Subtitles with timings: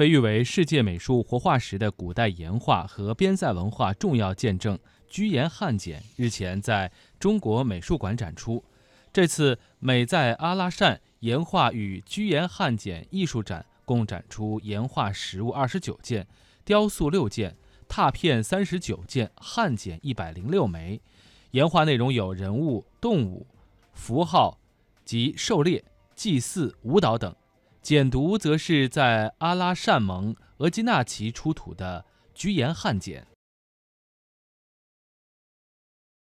[0.00, 4.78] 被誉为世界美术活化石的古代岩画和边塞文化重要见证
[5.10, 8.64] 居延汉简日前在中国美术馆展出。
[9.12, 16.26] 这次美在阿拉善岩画与居延汉简艺术展共展出岩画实物二十九件、
[16.64, 17.54] 雕塑六件、
[17.86, 20.98] 拓片三十九件、汉简一百零六枚。
[21.50, 23.46] 岩画内容有人物、动物、
[23.92, 24.58] 符号
[25.04, 27.36] 及狩猎、祭祀、舞蹈等。
[27.82, 33.26] 简牍则是在阿拉善盟额济纳旗出土的居延汉简。